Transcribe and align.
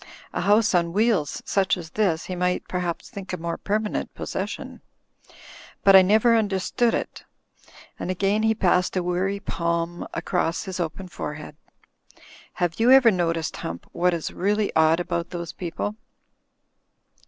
A 0.33 0.41
house 0.41 0.73
on 0.73 0.93
wheels, 0.93 1.43
such 1.45 1.77
as 1.77 1.91
this, 1.91 2.25
he 2.25 2.35
might 2.35 2.67
perhaps 2.67 3.07
think 3.07 3.31
a 3.33 3.37
more 3.37 3.55
permanent 3.55 4.11
possession. 4.15 4.81
But 5.83 5.95
I 5.95 6.01
never 6.01 6.35
understand 6.35 6.95
it;'* 6.95 7.23
and 7.99 8.09
again 8.09 8.41
he 8.41 8.55
passed 8.55 8.97
a 8.97 9.03
weary 9.03 9.39
palm 9.39 10.07
across 10.15 10.63
his 10.63 10.79
open 10.79 11.07
forehead. 11.07 11.55
"Have 12.53 12.79
you 12.79 12.89
ever 12.89 13.11
noticed. 13.11 13.57
Hump, 13.57 13.85
what 13.91 14.15
is 14.15 14.33
really 14.33 14.75
odd 14.75 14.99
about 14.99 15.29
those 15.29 15.53
people?" 15.53 15.95